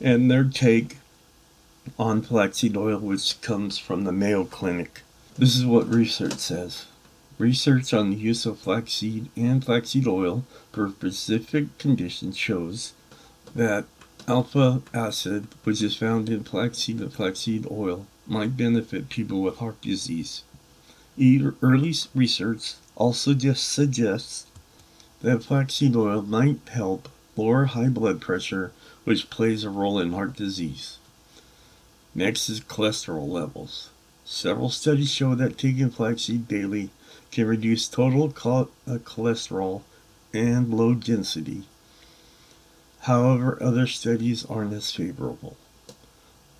and 0.00 0.30
their 0.30 0.44
take 0.44 0.98
on 1.98 2.22
flaxseed 2.22 2.76
oil, 2.76 2.98
which 2.98 3.40
comes 3.40 3.78
from 3.78 4.04
the 4.04 4.12
Mayo 4.12 4.44
Clinic. 4.44 5.02
This 5.38 5.56
is 5.56 5.64
what 5.64 5.88
research 5.88 6.34
says. 6.34 6.86
Research 7.38 7.92
on 7.92 8.10
the 8.10 8.16
use 8.16 8.46
of 8.46 8.58
flaxseed 8.58 9.28
and 9.36 9.64
flaxseed 9.64 10.06
oil 10.06 10.44
for 10.72 10.88
specific 10.88 11.76
conditions 11.78 12.36
shows 12.36 12.94
that 13.54 13.84
alpha 14.26 14.82
acid, 14.92 15.46
which 15.64 15.82
is 15.82 15.96
found 15.96 16.28
in 16.28 16.42
flaxseed 16.44 17.00
and 17.00 17.12
flaxseed 17.12 17.66
oil, 17.70 18.06
might 18.26 18.56
benefit 18.56 19.08
people 19.08 19.42
with 19.42 19.58
heart 19.58 19.80
disease. 19.82 20.42
Early 21.62 21.94
research 22.14 22.74
also 22.96 23.34
just 23.34 23.68
suggests 23.70 24.46
that 25.22 25.44
flaxseed 25.44 25.94
oil 25.94 26.22
might 26.22 26.60
help 26.68 27.08
lower 27.36 27.66
high 27.66 27.88
blood 27.88 28.20
pressure, 28.20 28.72
which 29.06 29.30
plays 29.30 29.62
a 29.62 29.70
role 29.70 30.00
in 30.00 30.12
heart 30.12 30.34
disease. 30.34 30.98
Next 32.12 32.48
is 32.48 32.58
cholesterol 32.58 33.28
levels. 33.28 33.90
Several 34.24 34.68
studies 34.68 35.12
show 35.12 35.36
that 35.36 35.56
taking 35.56 35.90
flaxseed 35.90 36.48
daily 36.48 36.90
can 37.30 37.46
reduce 37.46 37.86
total 37.86 38.24
uh, 38.24 38.98
cholesterol 39.04 39.82
and 40.34 40.74
low 40.74 40.92
density. 40.94 41.62
However, 43.02 43.62
other 43.62 43.86
studies 43.86 44.44
aren't 44.44 44.72
as 44.72 44.90
favorable. 44.90 45.56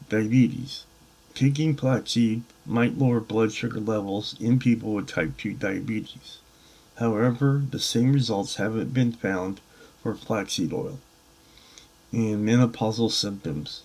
Diabetes. 0.08 0.84
Taking 1.34 1.74
flaxseed 1.74 2.44
might 2.64 2.96
lower 2.96 3.18
blood 3.18 3.52
sugar 3.54 3.80
levels 3.80 4.36
in 4.38 4.60
people 4.60 4.92
with 4.92 5.08
type 5.08 5.36
2 5.36 5.54
diabetes. 5.54 6.38
However, 6.98 7.60
the 7.68 7.80
same 7.80 8.12
results 8.12 8.54
haven't 8.54 8.94
been 8.94 9.10
found 9.10 9.60
for 10.00 10.14
flaxseed 10.14 10.72
oil. 10.72 11.00
And 12.12 12.46
menopausal 12.48 13.10
symptoms. 13.10 13.82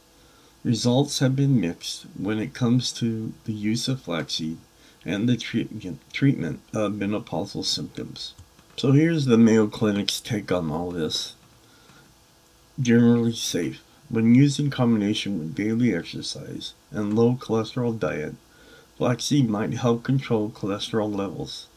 Results 0.63 1.19
have 1.19 1.35
been 1.35 1.59
mixed 1.59 2.05
when 2.17 2.39
it 2.39 2.53
comes 2.53 2.91
to 2.93 3.33
the 3.45 3.53
use 3.53 3.87
of 3.87 4.01
flaxseed 4.01 4.57
and 5.03 5.27
the 5.27 5.35
treatment, 5.35 6.59
of 6.73 6.93
menopausal 6.93 7.65
symptoms. 7.65 8.35
So 8.77 8.91
here's 8.91 9.25
the 9.25 9.37
Mayo 9.37 9.67
Clinic's 9.67 10.21
take 10.21 10.51
on 10.51 10.71
all 10.71 10.91
this. 10.91 11.33
Generally 12.79 13.33
safe. 13.33 13.81
When 14.09 14.35
used 14.35 14.59
in 14.59 14.69
combination 14.69 15.39
with 15.39 15.55
daily 15.55 15.95
exercise 15.95 16.73
and 16.91 17.15
low 17.15 17.35
cholesterol 17.35 17.99
diet, 17.99 18.35
flaxseed 18.97 19.49
might 19.49 19.73
help 19.73 20.03
control 20.03 20.51
cholesterol 20.51 21.13
levels. 21.13 21.67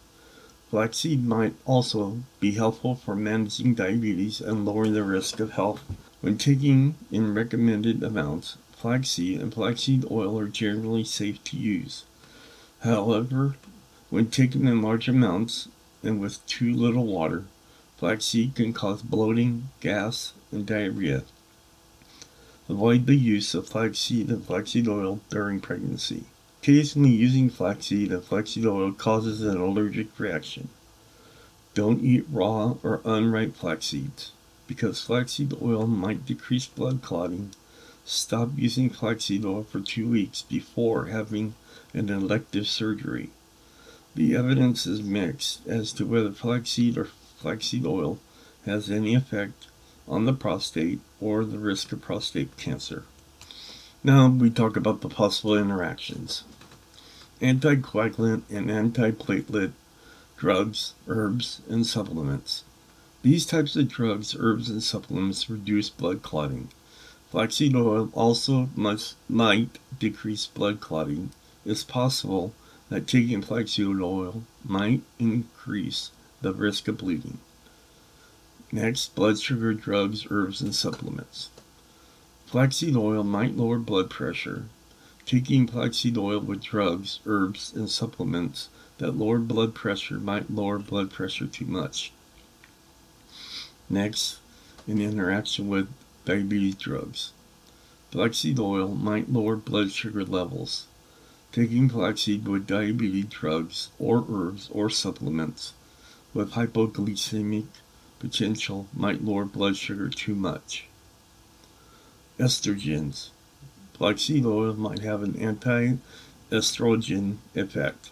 Flaxseed 0.71 1.25
might 1.25 1.55
also 1.65 2.19
be 2.41 2.53
helpful 2.53 2.95
for 2.95 3.15
managing 3.15 3.75
diabetes 3.75 4.41
and 4.41 4.65
lowering 4.67 4.93
the 4.93 5.03
risk 5.03 5.41
of 5.41 5.53
health. 5.53 5.83
When 6.25 6.38
taking 6.38 6.95
in 7.12 7.35
recommended 7.35 8.02
amounts, 8.02 8.57
flaxseed 8.73 9.43
and 9.43 9.52
flaxseed 9.52 10.07
oil 10.11 10.38
are 10.38 10.49
generally 10.49 11.04
safe 11.04 11.45
to 11.45 11.59
use. 11.59 12.04
However, 12.81 13.57
when 14.09 14.31
taken 14.31 14.66
in 14.66 14.81
large 14.81 15.07
amounts 15.07 15.69
and 16.02 16.19
with 16.19 16.40
too 16.47 16.73
little 16.73 17.04
water, 17.04 17.45
flaxseed 17.99 18.54
can 18.54 18.73
cause 18.73 19.02
bloating, 19.02 19.69
gas, 19.83 20.33
and 20.50 20.64
diarrhea. 20.64 21.25
Avoid 22.71 23.04
the 23.04 23.16
use 23.16 23.54
of 23.54 23.69
flaxseed 23.69 24.31
and 24.31 24.47
flaxseed 24.47 24.88
oil 24.88 25.21
during 25.28 25.61
pregnancy. 25.61 26.25
Occasionally 26.62 27.11
using 27.11 27.50
flaxseed 27.50 28.11
and 28.11 28.25
flaxseed 28.25 28.64
oil 28.64 28.93
causes 28.93 29.43
an 29.43 29.59
allergic 29.59 30.19
reaction. 30.19 30.71
Don't 31.75 32.02
eat 32.02 32.25
raw 32.33 32.76
or 32.83 33.02
unripe 33.04 33.54
flax 33.54 33.85
seeds 33.88 34.33
because 34.75 35.00
flaxseed 35.00 35.54
oil 35.62 35.87
might 35.87 36.26
decrease 36.26 36.66
blood 36.66 37.00
clotting, 37.00 37.52
Stop 38.04 38.50
using 38.57 38.90
flaxseed 38.90 39.45
oil 39.45 39.62
for 39.62 39.78
two 39.78 40.09
weeks 40.09 40.43
before 40.43 41.07
having 41.07 41.54
an 41.95 42.11
elective 42.11 42.66
surgery. 42.66 43.31
The 44.16 44.35
evidence 44.35 44.85
is 44.85 45.00
mixed 45.00 45.64
as 45.69 45.93
to 45.93 46.04
whether 46.04 46.33
flaxseed 46.33 46.99
or 46.99 47.04
flaxseed 47.38 47.87
oil 47.87 48.19
has 48.66 48.90
any 48.90 49.14
effect 49.14 49.69
on 50.09 50.25
the 50.25 50.35
prostate 50.35 51.00
or 51.21 51.45
the 51.45 51.59
risk 51.59 51.93
of 51.93 52.02
prostate 52.02 52.57
cancer. 52.57 53.04
Now 54.02 54.28
we 54.28 54.50
talk 54.50 54.76
about 54.76 55.00
the 55.00 55.09
possible 55.09 55.57
interactions. 55.57 56.43
Anticoagulant 57.40 58.43
and 58.50 58.66
antiplatelet 58.69 59.73
drugs, 60.37 60.95
herbs, 61.07 61.62
and 61.71 61.87
supplements. 61.87 62.64
These 63.25 63.47
types 63.47 63.75
of 63.75 63.88
drugs, 63.88 64.37
herbs, 64.38 64.69
and 64.69 64.83
supplements 64.83 65.49
reduce 65.49 65.88
blood 65.88 66.21
clotting. 66.21 66.69
Flaxseed 67.31 67.75
oil 67.75 68.11
also 68.12 68.69
must, 68.76 69.14
might 69.31 69.78
decrease 69.99 70.47
blood 70.47 70.81
clotting. 70.81 71.31
It's 71.64 71.85
possible 71.85 72.52
that 72.90 73.07
taking 73.07 73.40
flaxseed 73.40 73.99
oil 73.99 74.43
might 74.62 75.00
increase 75.19 76.11
the 76.43 76.52
risk 76.52 76.87
of 76.87 76.99
bleeding. 76.99 77.38
Next, 78.71 79.14
blood 79.14 79.40
sugar 79.40 79.73
drugs, 79.73 80.26
herbs, 80.28 80.61
and 80.61 80.75
supplements. 80.75 81.49
Flaxseed 82.45 82.95
oil 82.95 83.25
might 83.25 83.57
lower 83.57 83.78
blood 83.78 84.11
pressure. 84.11 84.66
Taking 85.25 85.66
flaxseed 85.66 86.19
oil 86.19 86.40
with 86.40 86.62
drugs, 86.62 87.21
herbs, 87.25 87.73
and 87.75 87.88
supplements 87.88 88.69
that 88.99 89.16
lower 89.16 89.38
blood 89.38 89.75
pressure 89.75 90.21
might 90.21 90.50
lower 90.50 90.78
blood 90.78 91.11
pressure 91.11 91.47
too 91.47 91.64
much. 91.64 92.12
Next, 93.91 94.38
in 94.88 95.00
interaction 95.00 95.69
with 95.69 95.88
diabetes 96.25 96.76
drugs. 96.76 97.33
Flaxseed 98.11 98.59
oil 98.59 98.95
might 98.95 99.33
lower 99.33 99.57
blood 99.57 99.93
sugar 99.93 100.25
levels. 100.25 100.87
Taking 101.53 101.88
flaxseed 101.88 102.49
with 102.49 102.67
diabetes 102.67 103.26
drugs 103.26 103.91
or 103.99 104.25
herbs 104.29 104.69
or 104.73 104.91
supplements 104.91 105.73
with 106.33 106.53
hypoglycemic 106.53 107.67
potential 108.19 108.88
might 108.93 109.25
lower 109.25 109.45
blood 109.45 109.76
sugar 109.76 110.09
too 110.09 110.35
much. 110.35 110.87
Estrogens. 112.38 113.29
Flaxseed 113.95 114.45
oil 114.45 114.75
might 114.75 115.00
have 115.00 115.23
an 115.23 115.37
anti-estrogen 115.37 117.37
effect. 117.55 118.11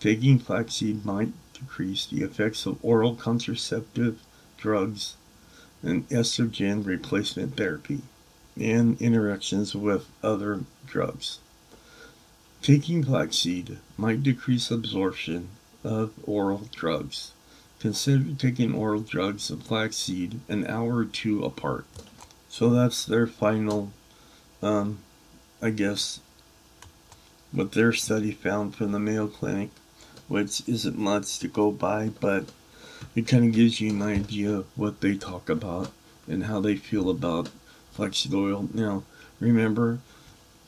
Taking 0.00 0.40
flaxseed 0.40 1.04
might 1.04 1.32
decrease 1.54 2.06
the 2.06 2.22
effects 2.22 2.66
of 2.66 2.84
oral 2.84 3.14
contraceptive 3.14 4.20
drugs 4.56 5.16
and 5.82 6.08
estrogen 6.08 6.84
replacement 6.84 7.56
therapy 7.56 8.00
and 8.58 9.00
interactions 9.00 9.74
with 9.74 10.06
other 10.22 10.60
drugs. 10.86 11.38
Taking 12.62 13.04
flaxseed 13.04 13.78
might 13.96 14.22
decrease 14.22 14.70
absorption 14.70 15.50
of 15.84 16.12
oral 16.24 16.68
drugs. 16.74 17.32
Consider 17.78 18.34
taking 18.34 18.74
oral 18.74 19.02
drugs 19.02 19.50
of 19.50 19.62
flaxseed 19.62 20.40
an 20.48 20.66
hour 20.66 20.96
or 20.96 21.04
two 21.04 21.44
apart. 21.44 21.84
So 22.48 22.70
that's 22.70 23.04
their 23.04 23.26
final, 23.26 23.92
um, 24.62 24.98
I 25.60 25.70
guess, 25.70 26.20
what 27.52 27.72
their 27.72 27.92
study 27.92 28.32
found 28.32 28.74
from 28.74 28.92
the 28.92 28.98
Mayo 28.98 29.28
Clinic, 29.28 29.70
which 30.26 30.62
isn't 30.66 30.98
much 30.98 31.38
to 31.40 31.48
go 31.48 31.70
by, 31.70 32.08
but 32.08 32.46
it 33.16 33.26
kind 33.26 33.44
of 33.44 33.52
gives 33.52 33.80
you 33.80 33.90
an 33.90 34.02
idea 34.02 34.58
of 34.58 34.66
what 34.76 35.00
they 35.00 35.16
talk 35.16 35.48
about 35.48 35.90
and 36.28 36.44
how 36.44 36.60
they 36.60 36.76
feel 36.76 37.10
about 37.10 37.48
flaxseed 37.90 38.32
oil. 38.32 38.68
Now, 38.72 39.02
remember, 39.40 39.98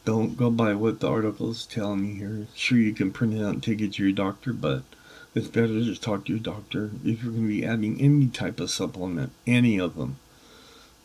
don't 0.05 0.37
go 0.37 0.51
by 0.51 0.75
what 0.75 0.99
the 0.99 1.09
article 1.09 1.51
is 1.51 1.67
telling 1.67 2.05
you 2.07 2.15
here. 2.15 2.47
Sure, 2.57 2.79
you 2.79 2.93
can 2.93 3.13
print 3.13 3.35
it 3.35 3.45
out 3.45 3.55
and 3.55 3.63
take 3.63 3.81
it 3.81 3.93
to 3.93 4.03
your 4.03 4.13
doctor, 4.13 4.53
but 4.53 4.83
it's 5.35 5.47
better 5.47 5.69
to 5.69 5.85
just 5.85 6.03
talk 6.03 6.25
to 6.25 6.33
your 6.33 6.41
doctor 6.41 6.91
if 7.05 7.23
you're 7.23 7.33
going 7.33 7.47
to 7.47 7.49
be 7.49 7.65
adding 7.65 8.01
any 8.01 8.27
type 8.27 8.59
of 8.59 8.71
supplement, 8.71 9.31
any 9.47 9.79
of 9.79 9.95
them 9.95 10.17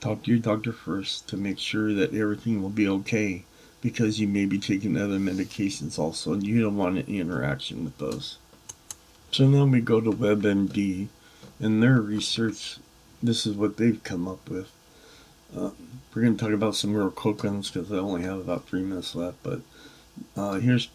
talk 0.03 0.21
to 0.21 0.31
your 0.31 0.39
doctor 0.39 0.73
first 0.73 1.29
to 1.29 1.37
make 1.37 1.57
sure 1.57 1.93
that 1.93 2.13
everything 2.13 2.61
will 2.61 2.69
be 2.69 2.85
okay 2.85 3.45
because 3.79 4.19
you 4.19 4.27
may 4.27 4.43
be 4.45 4.59
taking 4.59 4.97
other 4.97 5.17
medications 5.17 5.97
also 5.97 6.33
and 6.33 6.45
you 6.45 6.61
don't 6.61 6.75
want 6.75 6.97
any 6.97 7.21
interaction 7.21 7.85
with 7.85 7.97
those. 7.99 8.37
So 9.31 9.47
now 9.47 9.63
we 9.63 9.79
go 9.79 10.01
to 10.01 10.11
WebMD 10.11 11.07
and 11.59 11.81
their 11.81 12.01
research. 12.01 12.77
This 13.21 13.45
is 13.45 13.55
what 13.55 13.77
they've 13.77 14.03
come 14.03 14.27
up 14.27 14.49
with. 14.49 14.69
Uh, 15.55 15.71
we're 16.13 16.23
going 16.23 16.37
to 16.37 16.43
talk 16.43 16.53
about 16.53 16.75
some 16.75 16.93
more 16.93 17.09
coconuts 17.09 17.71
because 17.71 17.91
I 17.91 17.97
only 17.97 18.23
have 18.23 18.39
about 18.39 18.67
three 18.67 18.81
minutes 18.81 19.15
left. 19.15 19.37
But 19.43 19.61
uh, 20.35 20.55
here's 20.55 20.89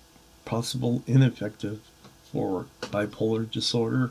possible 0.44 1.02
ineffective 1.06 1.80
for 2.32 2.66
bipolar 2.80 3.50
disorder, 3.50 4.10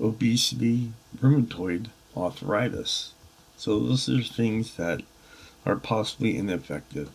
obesity, 0.00 0.92
rheumatoid 1.20 1.88
arthritis, 2.16 3.12
so 3.56 3.78
those 3.78 4.08
are 4.08 4.22
things 4.22 4.76
that 4.76 5.02
are 5.64 5.76
possibly 5.76 6.36
ineffective. 6.36 7.10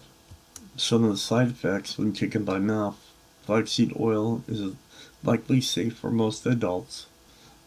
Some 0.76 1.04
of 1.04 1.12
the 1.12 1.18
side 1.18 1.50
effects 1.50 1.98
when 1.98 2.14
taken 2.14 2.44
by 2.44 2.60
mouth, 2.60 2.98
flaxseed 3.44 3.94
oil 4.00 4.44
is 4.48 4.74
likely 5.24 5.62
safe 5.62 5.98
for 5.98 6.12
most 6.12 6.46
adults. 6.46 7.06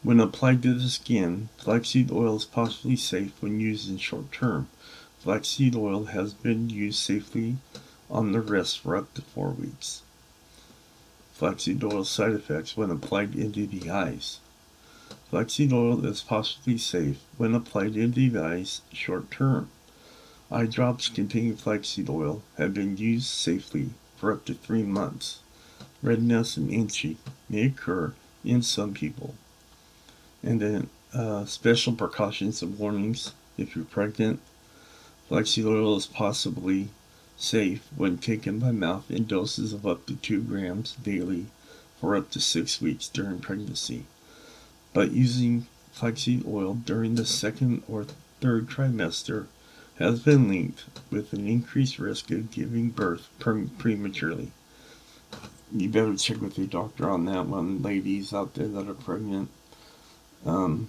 When 0.05 0.21
applied 0.21 0.63
to 0.65 0.75
the 0.75 0.91
skin, 0.91 1.49
flaxseed 1.57 2.13
oil 2.13 2.37
is 2.37 2.45
possibly 2.45 2.95
safe 2.95 3.33
when 3.41 3.59
used 3.59 3.89
in 3.89 3.97
short 3.97 4.31
term. 4.31 4.69
Flaxseed 5.21 5.75
oil 5.75 6.05
has 6.05 6.35
been 6.35 6.69
used 6.69 6.99
safely 6.99 7.57
on 8.11 8.33
the 8.33 8.43
wrist 8.43 8.81
for 8.81 8.97
up 8.97 9.15
to 9.15 9.23
four 9.23 9.53
weeks. 9.53 10.03
Flaxseed 11.33 11.83
oil 11.83 12.05
side 12.05 12.33
effects 12.33 12.77
when 12.77 12.91
applied 12.91 13.35
into 13.35 13.67
the 13.67 13.89
eyes. 13.89 14.41
Flaxseed 15.31 15.73
oil 15.73 16.05
is 16.05 16.21
possibly 16.21 16.77
safe 16.77 17.17
when 17.39 17.55
applied 17.55 17.97
into 17.97 18.29
the 18.29 18.39
eyes 18.39 18.83
short 18.93 19.31
term. 19.31 19.71
Eye 20.51 20.67
drops 20.67 21.09
containing 21.09 21.57
flaxseed 21.57 22.11
oil 22.11 22.43
have 22.59 22.75
been 22.75 22.99
used 22.99 23.29
safely 23.29 23.89
for 24.19 24.35
up 24.35 24.45
to 24.45 24.53
three 24.53 24.83
months. 24.83 25.39
Redness 26.03 26.59
and 26.59 26.71
itching 26.71 27.17
may 27.49 27.69
occur 27.69 28.13
in 28.45 28.61
some 28.61 28.93
people. 28.93 29.35
And 30.45 30.61
then 30.61 30.91
uh, 31.13 31.47
special 31.47 31.95
precautions 31.95 32.63
and 32.63 32.79
warnings 32.79 33.33
if 33.59 33.75
you're 33.75 33.85
pregnant. 33.85 34.41
Flaxseed 35.29 35.65
oil 35.65 35.97
is 35.97 36.07
possibly 36.07 36.91
safe 37.37 37.89
when 37.97 38.19
taken 38.19 38.61
by 38.61 38.71
mouth 38.71 39.11
in 39.11 39.25
doses 39.25 39.73
of 39.73 39.87
up 39.87 40.07
to 40.07 40.15
2 40.15 40.43
grams 40.43 40.93
daily 41.03 41.47
for 42.01 42.15
up 42.15 42.31
to 42.31 42.41
6 42.41 42.81
weeks 42.81 43.09
during 43.09 43.41
pregnancy 43.41 44.05
but 44.95 45.11
using 45.11 45.67
flaxseed 45.93 46.47
oil 46.47 46.75
during 46.75 47.17
the 47.17 47.27
second 47.27 47.83
or 47.89 48.07
third 48.41 48.69
trimester 48.69 49.47
has 49.97 50.21
been 50.21 50.49
linked 50.49 50.85
with 51.11 51.33
an 51.33 51.47
increased 51.49 51.99
risk 51.99 52.31
of 52.31 52.51
giving 52.51 52.89
birth 52.91 53.29
prematurely. 53.39 54.53
You 55.73 55.89
better 55.89 56.17
check 56.17 56.41
with 56.41 56.57
your 56.57 56.69
doctor 56.69 57.11
on 57.11 57.25
that 57.27 57.47
one, 57.47 57.83
ladies 57.83 58.33
out 58.33 58.55
there 58.55 58.69
that 58.69 58.89
are 58.89 58.95
pregnant. 58.95 59.51
Um, 60.45 60.89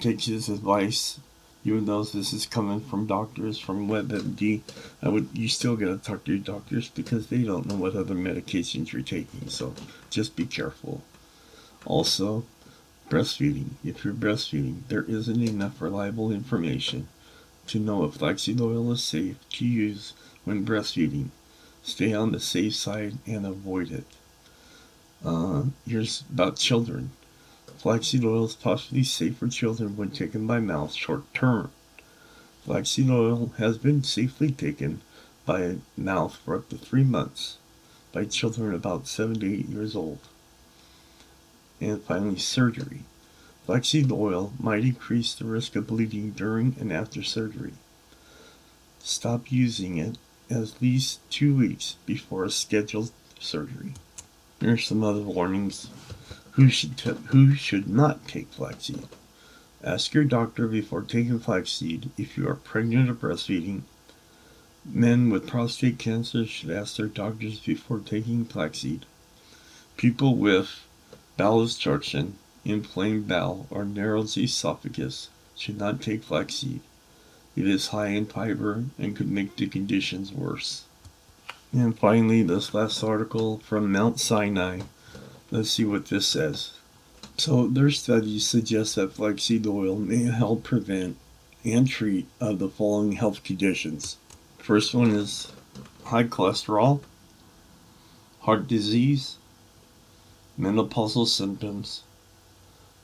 take 0.00 0.20
his 0.22 0.48
advice. 0.48 1.20
Even 1.66 1.86
though 1.86 2.04
this 2.04 2.34
is 2.34 2.44
coming 2.44 2.80
from 2.80 3.06
doctors 3.06 3.58
from 3.58 3.88
WebMD, 3.88 4.60
I 5.02 5.08
would 5.08 5.30
you 5.32 5.48
still 5.48 5.76
gotta 5.76 5.96
talk 5.96 6.24
to 6.24 6.32
your 6.32 6.40
doctors 6.40 6.90
because 6.90 7.28
they 7.28 7.42
don't 7.42 7.66
know 7.66 7.76
what 7.76 7.96
other 7.96 8.14
medications 8.14 8.92
you're 8.92 9.00
taking. 9.00 9.48
So 9.48 9.74
just 10.10 10.36
be 10.36 10.44
careful. 10.44 11.00
Also, 11.86 12.44
Breastfeeding. 13.10 13.72
If 13.84 14.04
you're 14.04 14.14
breastfeeding, 14.14 14.88
there 14.88 15.02
isn't 15.02 15.42
enough 15.42 15.80
reliable 15.80 16.32
information 16.32 17.08
to 17.66 17.78
know 17.78 18.04
if 18.04 18.14
flaxseed 18.14 18.60
oil 18.60 18.90
is 18.92 19.04
safe 19.04 19.36
to 19.50 19.66
use 19.66 20.14
when 20.44 20.64
breastfeeding. 20.64 21.28
Stay 21.82 22.14
on 22.14 22.32
the 22.32 22.40
safe 22.40 22.74
side 22.74 23.18
and 23.26 23.44
avoid 23.44 23.92
it. 23.92 24.04
Uh, 25.24 25.64
here's 25.86 26.24
about 26.32 26.56
children. 26.56 27.10
Flaxseed 27.84 28.24
oil 28.24 28.46
is 28.46 28.54
possibly 28.54 29.04
safe 29.04 29.36
for 29.36 29.46
children 29.46 29.94
when 29.94 30.10
taken 30.10 30.46
by 30.46 30.58
mouth 30.58 30.94
short 30.94 31.22
term. 31.34 31.70
Flaxseed 32.64 33.10
oil 33.10 33.52
has 33.58 33.76
been 33.76 34.02
safely 34.02 34.50
taken 34.50 35.02
by 35.44 35.76
mouth 35.94 36.34
for 36.34 36.56
up 36.56 36.70
to 36.70 36.78
three 36.78 37.04
months 37.04 37.58
by 38.10 38.24
children 38.24 38.72
about 38.72 39.06
seven 39.06 39.38
to 39.38 39.52
eight 39.52 39.68
years 39.68 39.94
old 39.94 40.20
and 41.78 42.02
finally 42.02 42.38
surgery. 42.38 43.02
Flaxseed 43.66 44.10
oil 44.10 44.54
might 44.58 44.82
increase 44.82 45.34
the 45.34 45.44
risk 45.44 45.76
of 45.76 45.88
bleeding 45.88 46.30
during 46.30 46.76
and 46.80 46.90
after 46.90 47.22
surgery. 47.22 47.74
Stop 49.00 49.52
using 49.52 49.98
it 49.98 50.16
at 50.48 50.80
least 50.80 51.20
two 51.28 51.54
weeks 51.54 51.96
before 52.06 52.46
a 52.46 52.50
scheduled 52.50 53.10
surgery. 53.38 53.92
Here 54.58 54.72
are 54.72 54.78
some 54.78 55.04
other 55.04 55.20
warnings. 55.20 55.90
Who 56.54 56.68
should, 56.68 56.96
t- 56.96 57.10
who 57.10 57.54
should 57.54 57.88
not 57.88 58.28
take 58.28 58.52
flaxseed? 58.52 59.08
Ask 59.82 60.14
your 60.14 60.24
doctor 60.24 60.68
before 60.68 61.02
taking 61.02 61.40
flaxseed 61.40 62.10
if 62.16 62.36
you 62.36 62.48
are 62.48 62.54
pregnant 62.54 63.10
or 63.10 63.14
breastfeeding. 63.14 63.82
Men 64.84 65.30
with 65.30 65.48
prostate 65.48 65.98
cancer 65.98 66.46
should 66.46 66.70
ask 66.70 66.96
their 66.96 67.06
doctors 67.06 67.58
before 67.58 67.98
taking 67.98 68.44
flaxseed. 68.44 69.04
People 69.96 70.36
with 70.36 70.84
bowel 71.36 71.62
obstruction, 71.62 72.38
inflamed 72.64 73.26
bowel, 73.26 73.66
or 73.68 73.84
narrowed 73.84 74.36
esophagus 74.36 75.30
should 75.56 75.76
not 75.76 76.00
take 76.00 76.22
flaxseed. 76.22 76.80
It 77.56 77.66
is 77.66 77.88
high 77.88 78.08
in 78.08 78.26
fiber 78.26 78.84
and 78.98 79.16
could 79.16 79.30
make 79.30 79.56
the 79.56 79.66
conditions 79.66 80.32
worse. 80.32 80.84
And 81.72 81.98
finally, 81.98 82.42
this 82.44 82.74
last 82.74 83.02
article 83.02 83.58
from 83.58 83.90
Mount 83.90 84.20
Sinai. 84.20 84.82
Let's 85.54 85.70
see 85.70 85.84
what 85.84 86.06
this 86.06 86.26
says. 86.26 86.72
So, 87.38 87.68
their 87.68 87.92
studies 87.92 88.44
suggest 88.44 88.96
that 88.96 89.12
flaxseed 89.12 89.64
oil 89.68 89.94
may 89.94 90.24
help 90.24 90.64
prevent 90.64 91.16
and 91.64 91.86
treat 91.86 92.26
of 92.40 92.58
the 92.58 92.68
following 92.68 93.12
health 93.12 93.44
conditions. 93.44 94.16
First 94.58 94.92
one 94.94 95.12
is 95.12 95.52
high 96.06 96.24
cholesterol, 96.24 97.02
heart 98.40 98.66
disease, 98.66 99.36
menopausal 100.58 101.28
symptoms, 101.28 102.02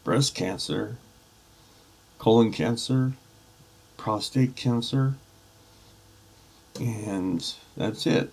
breast 0.02 0.34
cancer, 0.34 0.96
colon 2.18 2.50
cancer, 2.50 3.12
prostate 3.96 4.56
cancer, 4.56 5.14
and 6.80 7.54
that's 7.76 8.08
it. 8.08 8.32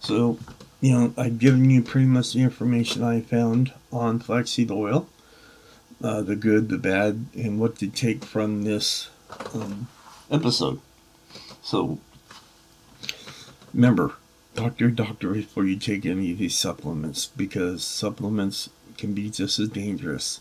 So, 0.00 0.38
you 0.82 0.90
know, 0.90 1.14
I've 1.16 1.38
given 1.38 1.70
you 1.70 1.80
pretty 1.80 2.08
much 2.08 2.32
the 2.32 2.40
information 2.40 3.04
I 3.04 3.20
found 3.20 3.72
on 3.92 4.18
flaxseed 4.18 4.70
oil, 4.72 5.08
uh, 6.02 6.22
the 6.22 6.34
good, 6.34 6.68
the 6.68 6.76
bad, 6.76 7.26
and 7.36 7.60
what 7.60 7.76
to 7.78 7.86
take 7.86 8.24
from 8.24 8.64
this 8.64 9.08
um, 9.54 9.86
episode. 10.28 10.80
So, 11.62 12.00
remember, 13.72 14.14
talk 14.56 14.78
to 14.78 14.84
your 14.84 14.90
doctor 14.90 15.30
before 15.30 15.64
you 15.66 15.76
take 15.76 16.04
any 16.04 16.32
of 16.32 16.38
these 16.38 16.58
supplements 16.58 17.26
because 17.26 17.84
supplements 17.84 18.68
can 18.98 19.14
be 19.14 19.30
just 19.30 19.60
as 19.60 19.68
dangerous 19.68 20.40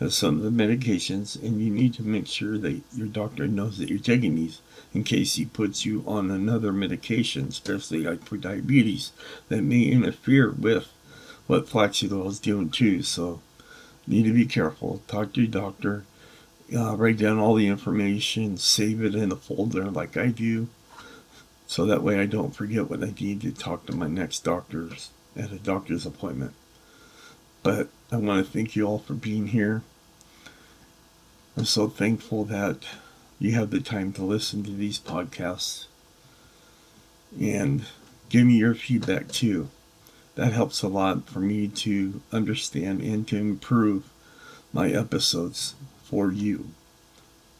as 0.00 0.16
some 0.16 0.36
of 0.36 0.42
the 0.42 0.50
medications, 0.50 1.40
and 1.40 1.60
you 1.60 1.70
need 1.70 1.94
to 1.94 2.02
make 2.02 2.26
sure 2.26 2.58
that 2.58 2.80
your 2.94 3.06
doctor 3.06 3.46
knows 3.46 3.78
that 3.78 3.88
you're 3.88 3.98
taking 3.98 4.34
these 4.34 4.60
in 4.94 5.04
case 5.04 5.34
he 5.34 5.44
puts 5.44 5.86
you 5.86 6.02
on 6.06 6.30
another 6.30 6.72
medication, 6.72 7.48
especially 7.48 8.02
like 8.02 8.24
for 8.24 8.36
diabetes, 8.36 9.12
that 9.48 9.62
may 9.62 9.82
interfere 9.82 10.50
with 10.50 10.88
what 11.46 11.68
flaxseed 11.68 12.12
oil 12.12 12.28
is 12.28 12.40
doing 12.40 12.70
too. 12.70 13.02
So, 13.02 13.40
need 14.06 14.24
to 14.24 14.32
be 14.32 14.46
careful. 14.46 15.02
Talk 15.06 15.32
to 15.34 15.42
your 15.42 15.50
doctor. 15.50 16.04
Uh, 16.74 16.96
write 16.96 17.18
down 17.18 17.38
all 17.38 17.54
the 17.54 17.68
information, 17.68 18.56
save 18.56 19.02
it 19.02 19.14
in 19.14 19.30
a 19.30 19.36
folder 19.36 19.90
like 19.90 20.16
I 20.16 20.28
do, 20.28 20.68
so 21.66 21.84
that 21.84 22.02
way 22.02 22.18
I 22.18 22.24
don't 22.24 22.54
forget 22.54 22.88
what 22.88 23.02
I 23.02 23.12
need 23.20 23.42
to 23.42 23.52
talk 23.52 23.84
to 23.86 23.94
my 23.94 24.06
next 24.06 24.40
doctors 24.40 25.10
at 25.36 25.52
a 25.52 25.58
doctor's 25.58 26.06
appointment. 26.06 26.54
But 27.62 27.88
I 28.10 28.16
want 28.16 28.44
to 28.44 28.52
thank 28.52 28.74
you 28.74 28.86
all 28.86 28.98
for 28.98 29.14
being 29.14 29.48
here. 29.48 29.82
I'm 31.56 31.64
so 31.64 31.88
thankful 31.88 32.44
that 32.46 32.78
you 33.38 33.52
have 33.52 33.70
the 33.70 33.80
time 33.80 34.12
to 34.14 34.24
listen 34.24 34.64
to 34.64 34.70
these 34.70 34.98
podcasts 34.98 35.86
and 37.40 37.84
give 38.28 38.46
me 38.46 38.54
your 38.54 38.74
feedback 38.74 39.28
too. 39.28 39.68
That 40.34 40.52
helps 40.52 40.82
a 40.82 40.88
lot 40.88 41.28
for 41.28 41.40
me 41.40 41.68
to 41.68 42.22
understand 42.32 43.02
and 43.02 43.28
to 43.28 43.36
improve 43.36 44.08
my 44.72 44.88
episodes 44.90 45.74
for 46.04 46.32
you, 46.32 46.68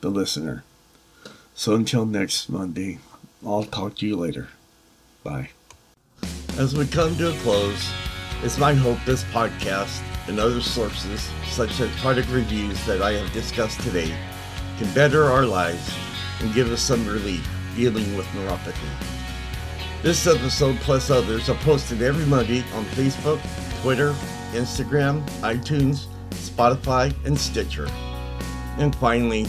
the 0.00 0.08
listener. 0.08 0.64
So 1.54 1.74
until 1.74 2.06
next 2.06 2.48
Monday, 2.48 2.98
I'll 3.44 3.64
talk 3.64 3.96
to 3.96 4.06
you 4.06 4.16
later. 4.16 4.48
Bye. 5.22 5.50
As 6.56 6.74
we 6.74 6.86
come 6.86 7.16
to 7.16 7.30
a 7.30 7.38
close, 7.40 7.90
it's 8.42 8.58
my 8.58 8.74
hope 8.74 8.98
this 9.04 9.22
podcast 9.24 10.02
and 10.26 10.40
other 10.40 10.60
sources, 10.60 11.30
such 11.46 11.78
as 11.78 11.88
product 12.00 12.28
reviews 12.28 12.84
that 12.86 13.00
I 13.00 13.12
have 13.12 13.32
discussed 13.32 13.80
today, 13.82 14.12
can 14.78 14.92
better 14.94 15.24
our 15.24 15.46
lives 15.46 15.94
and 16.40 16.52
give 16.52 16.70
us 16.72 16.82
some 16.82 17.06
relief 17.06 17.48
dealing 17.76 18.16
with 18.16 18.26
neuropathy. 18.28 18.88
This 20.02 20.26
episode, 20.26 20.76
plus 20.78 21.08
others, 21.08 21.48
are 21.48 21.56
posted 21.58 22.02
every 22.02 22.26
Monday 22.26 22.64
on 22.74 22.84
Facebook, 22.86 23.40
Twitter, 23.80 24.12
Instagram, 24.52 25.24
iTunes, 25.42 26.06
Spotify, 26.30 27.14
and 27.24 27.38
Stitcher. 27.38 27.88
And 28.78 28.92
finally, 28.96 29.46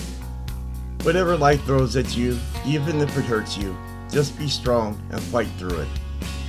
whatever 1.02 1.36
life 1.36 1.64
throws 1.64 1.96
at 1.96 2.16
you, 2.16 2.38
even 2.64 3.02
if 3.02 3.18
it 3.18 3.26
hurts 3.26 3.58
you, 3.58 3.76
just 4.12 4.38
be 4.38 4.48
strong 4.48 5.02
and 5.10 5.20
fight 5.20 5.50
through 5.58 5.80
it. 5.80 5.88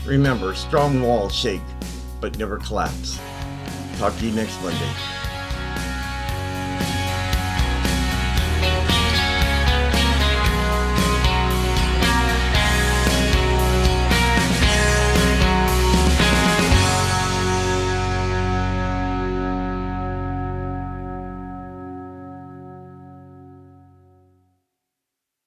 Remember, 0.05 0.55
strong 0.55 1.01
walls 1.01 1.35
shake, 1.35 1.63
but 2.25 2.39
never 2.39 2.57
collapse. 2.57 3.21
Talk 3.99 4.17
to 4.17 4.25
you 4.25 4.33
next 4.33 4.59
Monday. 4.63 5.14